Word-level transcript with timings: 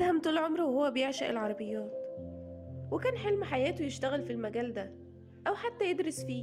أدهم 0.00 0.20
طول 0.20 0.38
عمره 0.38 0.64
وهو 0.64 0.90
بيعشق 0.90 1.28
العربيات. 1.28 1.92
وكان 2.90 3.16
حلم 3.16 3.44
حياته 3.44 3.82
يشتغل 3.84 4.22
في 4.22 4.32
المجال 4.32 4.72
ده 4.72 4.92
أو 5.46 5.54
حتى 5.54 5.90
يدرس 5.90 6.24
فيه. 6.24 6.42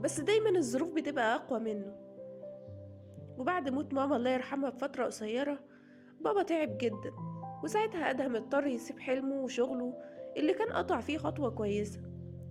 بس 0.00 0.20
دايما 0.20 0.50
الظروف 0.50 0.94
بتبقى 0.94 1.34
أقوى 1.34 1.60
منه. 1.60 1.94
وبعد 3.38 3.68
موت 3.68 3.94
ماما 3.94 4.16
الله 4.16 4.30
يرحمها 4.30 4.70
بفترة 4.70 5.04
قصيرة 5.04 5.58
بابا 6.20 6.42
تعب 6.42 6.78
جدا. 6.78 7.12
وساعتها 7.64 8.10
أدهم 8.10 8.36
اضطر 8.36 8.66
يسيب 8.66 8.98
حلمه 8.98 9.42
وشغله 9.42 9.94
اللي 10.36 10.54
كان 10.54 10.72
قطع 10.72 11.00
فيه 11.00 11.18
خطوة 11.18 11.50
كويسة 11.50 12.00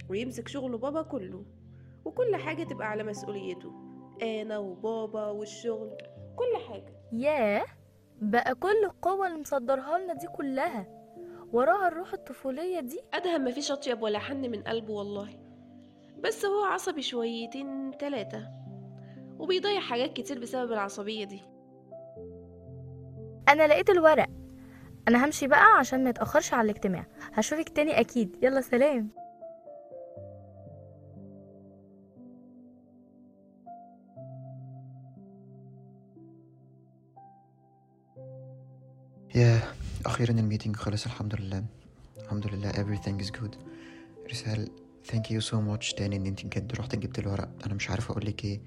ويمسك 0.09 0.47
شغل 0.47 0.77
بابا 0.77 1.01
كله. 1.01 1.45
وكل 2.05 2.35
حاجة 2.35 2.63
تبقى 2.63 2.87
على 2.87 3.03
مسؤوليته 3.03 3.71
أنا 4.21 4.57
وبابا 4.57 5.27
والشغل 5.27 5.97
كل 6.35 6.57
حاجة. 6.69 6.93
ياه! 7.11 7.65
بقى 8.21 8.55
كل 8.55 8.83
القوة 8.85 9.27
اللي 9.27 9.39
مصدرها 9.39 9.99
لنا 9.99 10.13
دي 10.13 10.27
كلها. 10.27 10.87
وراها 11.53 11.87
الروح 11.87 12.13
الطفولية 12.13 12.79
دي. 12.79 13.01
أدهم 13.13 13.45
مفيش 13.45 13.71
أطيب 13.71 14.01
ولا 14.01 14.19
حن 14.19 14.41
من 14.51 14.63
قلبه 14.63 14.93
والله. 14.93 15.39
بس 16.19 16.45
هو 16.45 16.63
عصبي 16.63 17.01
شويتين 17.01 17.97
تلاتة. 17.97 18.47
وبيضيع 19.39 19.79
حاجات 19.79 20.13
كتير 20.13 20.39
بسبب 20.39 20.71
العصبية 20.71 21.25
دي. 21.25 21.41
أنا 23.49 23.67
لقيت 23.67 23.89
الورق. 23.89 24.27
أنا 25.07 25.25
همشي 25.25 25.47
بقى 25.47 25.77
عشان 25.79 26.03
ما 26.03 26.09
يتأخرش 26.09 26.53
على 26.53 26.65
الاجتماع. 26.65 27.05
هشوفك 27.33 27.69
تاني 27.69 27.99
أكيد. 27.99 28.37
يلا 28.43 28.61
سلام. 28.61 29.09
ياه 39.35 39.61
أخيرا 40.05 40.31
الميتنج 40.31 40.75
خلص 40.75 41.05
الحمد 41.05 41.35
لله. 41.35 41.63
الحمد 42.23 42.47
لله 42.47 42.71
everything 42.71 43.23
is 43.25 43.29
good. 43.29 43.55
رسال 44.31 44.69
thank 45.11 45.25
you 45.31 45.41
so 45.45 45.53
much. 45.55 45.95
تاني 45.95 46.15
إن 46.15 46.25
أنت 46.25 46.45
بجد 46.45 46.73
رحت 46.79 46.95
جبت 46.95 47.19
الورق. 47.19 47.49
أنا 47.65 47.73
مش 47.73 47.89
عارف 47.89 48.11
أقول 48.11 48.25
لك 48.25 48.45
إيه. 48.45 48.61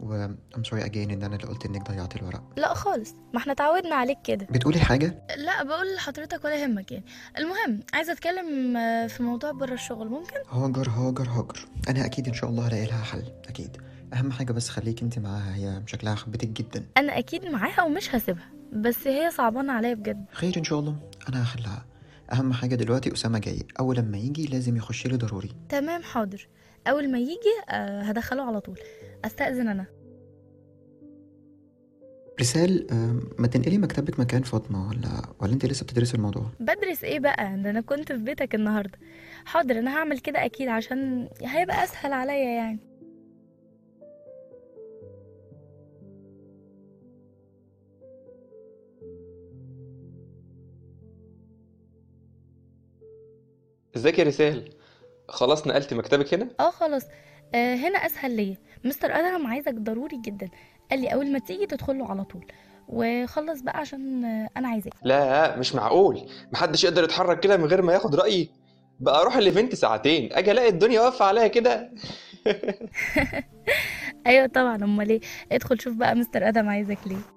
و 0.00 0.28
I'm 0.28 0.60
sorry 0.60 0.82
again 0.84 0.96
إن 0.96 1.22
أنا 1.22 1.36
اللي 1.36 1.46
قلت 1.46 1.66
إنك 1.66 1.90
ضيعت 1.90 2.16
الورق. 2.16 2.42
لا 2.56 2.74
خالص. 2.74 3.14
ما 3.32 3.38
إحنا 3.38 3.52
اتعودنا 3.52 3.94
عليك 3.94 4.18
كده. 4.24 4.46
بتقولي 4.50 4.80
حاجة؟ 4.80 5.22
لا 5.36 5.62
بقول 5.64 5.94
لحضرتك 5.94 6.44
ولا 6.44 6.62
يهمك 6.62 6.92
يعني. 6.92 7.04
المهم 7.38 7.80
عايزة 7.94 8.12
أتكلم 8.12 8.76
آه، 8.76 9.06
في 9.06 9.22
موضوع 9.22 9.50
بره 9.52 9.74
الشغل. 9.74 10.08
ممكن؟ 10.08 10.36
هاجر 10.50 10.90
هاجر 10.90 11.28
هاجر. 11.28 11.68
أنا 11.88 12.04
أكيد 12.06 12.28
إن 12.28 12.34
شاء 12.34 12.50
الله 12.50 12.68
هلاقي 12.68 12.86
لها 12.86 13.02
حل. 13.02 13.32
أكيد. 13.48 13.76
أهم 14.14 14.32
حاجة 14.32 14.52
بس 14.52 14.68
خليك 14.68 15.02
أنت 15.02 15.18
معاها. 15.18 15.54
هي 15.54 15.82
شكلها 15.86 16.14
حبتك 16.14 16.48
جدا. 16.48 16.86
أنا 16.96 17.18
أكيد 17.18 17.44
معاها 17.44 17.82
ومش 17.82 18.14
هسيبها. 18.14 18.48
بس 18.74 19.06
هي 19.08 19.30
صعبانة 19.30 19.72
عليا 19.72 19.94
بجد. 19.94 20.24
خير 20.32 20.54
إن 20.56 20.64
شاء 20.64 20.78
الله. 20.78 20.96
أنا 21.28 21.42
هحلها 21.42 21.84
أهم 22.32 22.52
حاجة 22.52 22.74
دلوقتي 22.74 23.12
أسامة 23.12 23.38
جاي 23.38 23.58
أول 23.80 23.96
لما 23.96 24.18
يجي 24.18 24.46
لازم 24.46 24.76
يخش 24.76 25.06
لي 25.06 25.16
ضروري. 25.16 25.50
تمام 25.68 26.02
حاضر. 26.02 26.48
أول 26.88 27.10
ما 27.10 27.18
يجي 27.18 27.54
آه، 27.70 28.02
هدخله 28.02 28.42
على 28.42 28.60
طول. 28.60 28.78
أستأذن 29.24 29.68
أنا. 29.68 29.86
رسال 32.40 32.90
آم، 32.92 33.20
ما 33.38 33.46
تنقلي 33.46 33.78
مكتبك 33.78 34.20
مكان 34.20 34.42
فاطمة 34.42 34.88
ولا 34.88 35.08
ولا 35.40 35.52
أنت 35.52 35.66
لسه 35.66 35.84
بتدرسي 35.84 36.14
الموضوع؟ 36.16 36.46
بدرس 36.60 37.04
إيه 37.04 37.20
بقى؟ 37.20 37.56
ده 37.62 37.70
أنا 37.70 37.80
كنت 37.80 38.12
في 38.12 38.18
بيتك 38.18 38.54
النهارده. 38.54 38.98
حاضر 39.44 39.78
أنا 39.78 39.96
هعمل 39.96 40.18
كده 40.18 40.44
أكيد 40.44 40.68
عشان 40.68 41.28
هيبقى 41.42 41.84
أسهل 41.84 42.12
عليا 42.12 42.54
يعني. 42.54 42.78
ازيك 53.96 54.18
يا 54.18 54.24
رسال؟ 54.24 54.70
خلاص 55.28 55.66
نقلت 55.66 55.94
مكتبك 55.94 56.34
هنا؟ 56.34 56.48
آه 56.60 56.70
خلاص. 56.70 57.02
آه 57.54 57.74
هنا 57.74 57.98
اسهل 57.98 58.36
ليا. 58.36 58.56
مستر 58.84 59.12
أدهم 59.12 59.46
عايزك 59.46 59.74
ضروري 59.74 60.20
جدا. 60.24 60.48
قال 60.90 61.00
لي 61.00 61.08
أول 61.14 61.32
ما 61.32 61.38
تيجي 61.38 61.66
تدخل 61.66 61.98
له 61.98 62.10
على 62.10 62.24
طول. 62.24 62.46
وخلص 62.88 63.60
بقى 63.60 63.78
عشان 63.78 64.24
آه 64.24 64.48
أنا 64.56 64.68
عايزاك. 64.68 64.92
لا 65.02 65.56
مش 65.56 65.74
معقول. 65.74 66.20
محدش 66.52 66.84
يقدر 66.84 67.04
يتحرك 67.04 67.40
كده 67.40 67.56
من 67.56 67.64
غير 67.64 67.82
ما 67.82 67.92
ياخد 67.92 68.14
رأيي. 68.14 68.50
بقى 69.00 69.20
أروح 69.20 69.36
الإيفنت 69.36 69.74
ساعتين. 69.74 70.32
أجي 70.32 70.50
ألاقي 70.50 70.68
الدنيا 70.68 71.00
واقفة 71.00 71.24
عليا 71.24 71.46
كده. 71.46 71.90
أيوه 74.26 74.46
طبعا. 74.46 74.76
أمال 74.76 75.10
إيه؟ 75.10 75.20
ادخل 75.52 75.80
شوف 75.80 75.94
بقى 75.94 76.14
مستر 76.14 76.48
أدهم 76.48 76.68
عايزك 76.68 76.98
ليه. 77.06 77.33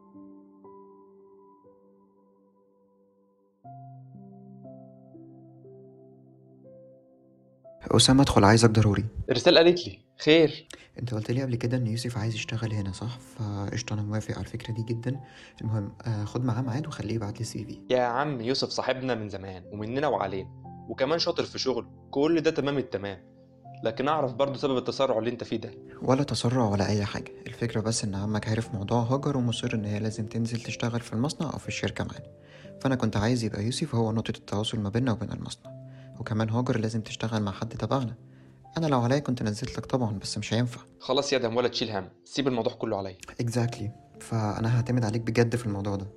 أسامة 7.92 8.22
ادخل 8.24 8.44
عايزك 8.44 8.70
ضروري. 8.70 9.06
رسال 9.31 9.58
قالت 9.58 9.88
لي 9.88 10.00
خير. 10.20 10.68
أنت 11.00 11.14
قلت 11.14 11.31
لي 11.31 11.42
قبل 11.42 11.56
كده 11.56 11.78
إن 11.78 11.88
يوسف 11.88 12.18
عايز 12.18 12.36
يشتغل 12.36 12.74
هنا 12.74 12.92
صح؟ 12.92 13.20
فقشطة 13.20 13.94
أنا 13.94 14.02
موافق 14.02 14.36
على 14.36 14.46
الفكرة 14.46 14.74
دي 14.74 14.84
جدا. 14.84 15.20
المهم 15.62 15.92
آه 16.06 16.24
خد 16.24 16.46
معاه 16.46 16.62
ميعاد 16.62 16.88
وخليه 16.88 17.16
يبعت 17.16 17.34
لي 17.36 17.42
السي 17.42 17.66
في. 17.66 17.80
يا 17.90 18.02
عم 18.02 18.42
يوسف 18.42 18.70
صاحبنا 18.70 19.16
من 19.16 19.30
زمان 19.30 19.64
ومننا 19.72 20.08
وعلينا 20.08 20.50
وكمان 20.90 21.20
شاطر 21.20 21.44
في 21.44 21.59
شغله. 21.59 21.88
كل 22.12 22.42
ده 22.42 22.52
تمام 22.52 22.78
التمام. 22.78 23.38
لكن 23.84 24.08
أعرف 24.08 24.34
برضو 24.34 24.58
سبب 24.58 24.78
التسرع 24.78 25.18
اللي 25.20 25.30
أنت 25.30 25.44
فيه 25.44 25.58
ده. 25.58 25.72
ولا 26.02 26.24
تسرع 26.24 26.66
ولا 26.66 26.88
أي 26.90 27.06
حاجة. 27.06 27.31
الفكرة 27.47 27.81
بس 27.81 28.03
إن 28.03 28.16
عمك 28.16 28.47
عارف 28.47 28.74
موضوع 28.74 29.00
هاجر 29.02 29.38
ومصر 29.38 29.70
إن 29.74 29.86
هي 29.86 30.00
لازم 30.00 30.26
تنزل 30.26 30.62
تشتغل 30.62 31.00
في 31.00 31.14
المصنع 31.14 31.53
أو 31.53 31.58
في 31.58 31.68
الشركة 31.68 32.03
معانا. 32.03 32.31
فأنا 32.81 32.96
كنت 32.96 33.18
عايز 33.18 33.44
يبقى 33.44 33.64
يوسف 33.66 33.96
هو 33.96 34.12
نقطة 34.12 34.38
التواصل 34.38 34.80
ما 34.80 34.90
بيننا 34.90 35.12
وبين 35.12 35.31
المصنع. 35.31 35.77
وكمان 36.19 36.50
هاجر 36.50 36.79
لازم 36.79 37.01
تشتغل 37.01 37.44
مع 37.44 37.51
حد 37.51 37.69
تبعنا. 37.69 38.16
أنا 38.78 38.88
لو 38.88 39.01
عليا 39.01 39.19
كنت 39.19 39.44
نزلت 39.44 39.78
لك 39.78 39.85
طبعا 39.85 40.19
بس 40.19 40.38
مش 40.38 40.53
هينفع. 40.53 40.81
خلاص 41.00 41.33
يا 41.33 41.38
دم 41.38 41.57
ولا 41.57 41.67
تشيل 41.67 41.91
هم. 41.91 42.09
سيب 42.25 42.47
الموضوع 42.47 42.73
كله 42.73 42.97
عليا. 42.97 43.17
اكزاكتلي 43.39 43.91
فأنا 44.19 44.78
هعتمد 44.78 45.05
عليك 45.05 45.22
بجد 45.22 45.55
في 45.55 45.66
الموضوع 45.66 45.95
ده. 45.95 46.07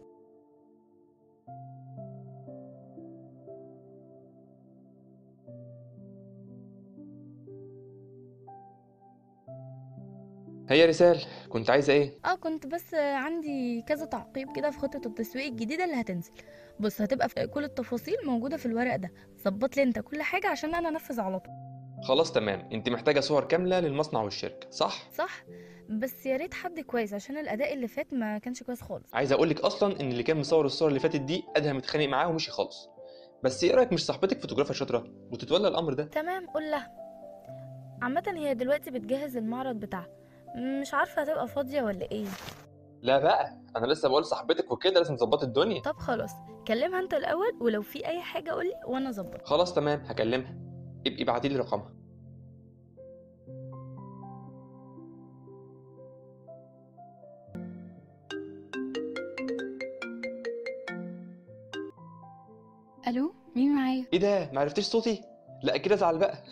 هي 10.71 10.87
رسال 10.87 11.21
كنت 11.49 11.71
عايزة 11.71 11.93
إيه؟ 11.93 12.19
آه 12.25 12.35
كنت 12.35 12.67
بس 12.67 12.95
عندي 12.95 13.83
كذا 13.83 14.05
تعقيب 14.05 14.57
كده 14.57 14.71
في 14.71 14.79
خطة 14.79 15.01
التسويق 15.07 15.47
الجديدة 15.47 15.85
اللي 15.85 16.01
هتنزل. 16.01 16.33
بص 16.81 17.01
هتبقى 17.01 17.29
في 17.29 17.47
كل 17.47 17.65
التفاصيل 17.65 18.17
موجودة 18.25 18.57
في 18.57 18.67
الورق 18.67 18.97
ده. 18.97 19.13
ظبط 19.45 19.77
لي 19.77 19.83
أنت 19.83 19.99
كل 19.99 20.23
حاجة 20.23 20.47
عشان 20.49 20.75
أنا 20.75 20.89
أنفذ 20.89 21.21
على 21.21 21.41
طول. 21.41 21.55
خلاص 22.03 22.33
تمام. 22.33 22.69
أنت 22.73 22.89
محتاجة 22.89 23.21
صور 23.21 23.45
كاملة 23.45 23.81
للمصنع 23.81 24.23
والشركة 24.23 24.71
صح؟ 24.71 25.11
صح. 25.15 25.45
بس 25.89 26.27
يا 26.27 26.37
ريت 26.37 26.55
حد 26.55 26.81
كويس 26.81 27.15
عشان 27.15 27.39
الأداء 27.39 27.75
اللي 27.75 27.89
فات 27.89 28.15
ما 28.15 28.39
كانش 28.39 28.63
كويس 28.63 28.81
خالص. 28.83 29.15
عايز 29.15 29.33
أقول 29.33 29.51
لك 29.51 29.61
أصلا 29.61 30.01
إن 30.01 30.11
اللي 30.11 30.23
كان 30.23 30.37
مصور 30.37 30.67
الصور 30.67 30.89
اللي 30.89 31.01
فاتت 31.01 31.21
دي 31.21 31.45
أدهم 31.57 31.77
متخانق 31.77 32.07
معاه 32.09 32.29
ومشي 32.29 32.51
خالص. 32.51 32.89
بس 33.45 33.65
إيه 33.65 33.75
رأيك 33.75 33.93
مش 33.93 34.07
صاحبتك 34.07 34.41
فوتوغرافر 34.41 34.75
شاطرة 34.75 35.05
وتتولى 35.33 35.69
الأمر 35.69 35.93
ده؟ 35.93 36.05
تمام 36.05 36.47
قول 36.47 36.71
لها. 36.71 36.93
عامة 38.03 38.23
هي 38.37 38.55
دلوقتي 38.55 38.91
بتجهز 38.91 39.37
المعرض 39.37 39.77
بتاعها. 39.77 40.20
مش 40.57 40.95
عارفة 40.95 41.23
هتبقى 41.23 41.49
فاضية 41.49 41.83
ولا 41.83 42.11
إيه. 42.13 42.27
لا 43.03 43.19
بقى 43.19 43.57
أنا 43.77 43.87
لسه 43.87 44.09
بقول 44.09 44.25
صاحبتك 44.25 44.71
وكده 44.73 44.95
لازم 45.01 45.17
تظبطي 45.17 45.47
الدنيا. 45.47 45.83
طب 45.83 45.97
خلاص 45.97 46.31
كلمها 46.69 47.01
أنت 47.01 47.15
الأول 47.15 47.53
ولو 47.61 47.83
في 47.83 48.07
أي 48.07 48.21
حاجة 48.23 48.51
قولي 48.51 48.73
وأنا 48.87 49.09
أظبط. 49.09 49.47
خلاص 49.47 49.75
تمام 49.75 50.01
هكلمها. 50.01 50.55
ابقي 51.07 51.23
ابعتي 51.23 51.49
لي 51.49 51.57
رقمها. 51.57 51.93
ألو 63.09 63.35
مين 63.57 63.75
معايا؟ 63.75 64.05
إيه 64.13 64.19
ده؟ 64.19 64.51
ما 64.53 64.61
عرفتيش 64.61 64.85
صوتي؟ 64.85 65.23
لا 65.63 65.77
كده 65.77 65.95
أزعل 65.95 66.19
بقى. 66.19 66.39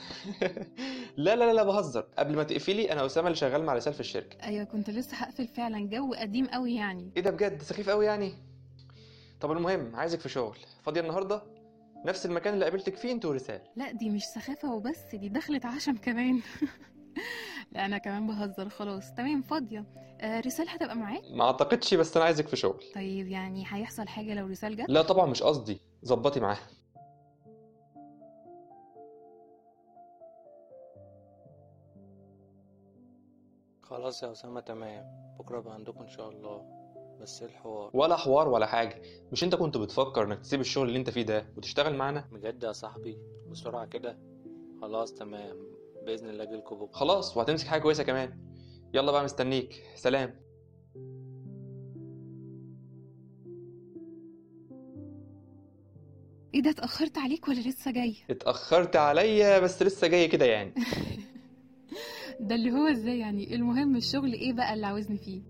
لا 1.19 1.37
لا 1.37 1.45
لا 1.45 1.53
لا 1.53 1.63
بهزر. 1.63 2.01
قبل 2.19 2.37
ما 2.37 2.43
تقفلي 2.43 2.93
أنا 2.93 3.07
أسامة 3.07 3.27
اللي 3.27 3.37
شغال 3.37 3.65
مع 3.65 3.73
رسال 3.75 3.93
في 3.93 4.01
الشركة. 4.01 4.43
أيوه 4.43 4.65
كنت 4.65 4.91
لسه 4.91 5.17
هقفل 5.17 5.47
فعلا. 5.47 5.89
جو 5.89 6.15
قديم 6.15 6.47
قوي 6.47 6.75
يعني. 6.75 7.13
إيه 7.17 7.23
ده 7.23 7.31
بجد؟ 7.31 7.63
سخيف 7.63 7.91
قوي 7.91 8.07
يعني. 8.07 8.35
طب 9.41 9.53
المهم 9.53 9.97
عايزك 9.97 10.21
في 10.21 10.29
شغل. 10.29 10.57
فاضية 10.83 11.01
النهارده؟ 11.01 11.43
نفس 12.05 12.27
المكان 12.27 12.55
اللي 12.55 12.65
قابلتك 12.65 12.97
فيه 12.97 13.13
انت 13.13 13.25
ورسال 13.25 13.61
لا 13.77 13.93
دي 13.93 14.11
مش 14.11 14.25
سخافة 14.25 14.75
وبس 14.75 15.15
دي 15.15 15.29
دخلت 15.29 15.65
عشم 15.67 15.97
كمان. 15.97 16.41
لا 17.73 17.85
أنا 17.87 17.99
كمان 17.99 18.27
بهزر 18.27 18.69
خلاص. 18.69 19.15
تمام 19.15 19.43
فاضية. 19.43 19.85
آه 20.21 20.41
رسال 20.41 20.69
هتبقى 20.69 20.97
معاك؟ 20.97 21.23
ما 21.31 21.45
أعتقدش 21.45 21.95
بس 21.95 22.17
أنا 22.17 22.25
عايزك 22.25 22.49
في 22.49 22.57
شغل. 22.57 22.85
طيب 22.95 23.29
يعني 23.29 23.65
هيحصل 23.69 24.09
حاجة 24.09 24.35
لو 24.35 24.47
رسال 24.47 24.77
جت؟ 24.77 24.85
لا 24.89 25.03
طبعا 25.03 25.27
مش 25.27 25.43
قصدي. 25.43 25.81
ظبطي 26.05 26.41
معاها. 26.41 26.61
خلاص 33.91 34.23
يا 34.23 34.33
أسامة 34.33 34.61
تمام. 34.61 35.05
بكرة 35.39 35.61
بقى 35.61 35.75
عندكم 35.75 36.01
إن 36.03 36.09
شاء 36.09 36.29
الله. 36.29 36.63
بس 37.21 37.43
إيه 37.43 37.49
الحوار؟ 37.49 37.91
ولا 37.95 38.17
حوار 38.17 38.49
ولا 38.49 38.67
حاجة. 38.67 39.03
مش 39.33 39.45
أنت 39.45 39.55
كنت 39.55 39.77
بتفكر 39.77 40.25
إنك 40.25 40.39
تسيب 40.41 40.61
الشغل 40.61 40.89
اللي 40.89 40.99
أنت 40.99 41.11
فيه 41.11 41.23
ده 41.23 41.47
وتشتغل 41.57 41.97
معانا؟ 41.97 42.29
بجد 42.33 42.63
يا 42.63 42.73
صاحبي 42.73 43.19
بسرعة 43.51 43.87
كده. 43.87 44.19
خلاص 44.81 45.15
تمام. 45.15 45.57
بإذن 46.07 46.29
الله 46.31 46.43
أجيلكوا 46.45 46.77
بكرة. 46.77 46.97
خلاص 46.99 47.37
وهتمسك 47.37 47.67
حاجة 47.67 47.81
كويسة 47.83 48.03
كمان. 48.03 48.39
يلا 48.95 49.13
بقى 49.13 49.25
مستنيك. 49.25 49.83
سلام. 49.95 50.41
إيه 56.55 56.63
ده 56.63 56.71
اتأخرت 56.71 57.19
عليك 57.19 57.49
ولا 57.49 57.61
لسه 57.61 57.91
جاي؟ 57.91 58.17
اتأخرت 58.31 58.97
عليا 58.97 59.59
بس 59.59 59.83
لسه 59.83 60.07
جاي 60.07 60.29
كده 60.29 60.45
يعني. 60.47 60.75
ده 62.41 62.55
اللي 62.55 62.71
هو 62.73 62.87
إزاي 62.87 63.19
يعني؟ 63.19 63.55
المهم 63.55 63.97
الشغل 63.97 64.33
إيه 64.33 64.53
بقى 64.53 64.75
اللي 64.75 64.87
عاوزني 64.87 65.19
فيه؟ 65.19 65.41